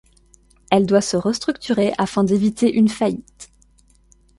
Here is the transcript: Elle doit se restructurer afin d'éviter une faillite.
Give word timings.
Elle 0.71 0.87
doit 0.87 0.99
se 1.01 1.15
restructurer 1.15 1.93
afin 1.99 2.23
d'éviter 2.23 2.73
une 2.73 2.89
faillite. 2.89 3.51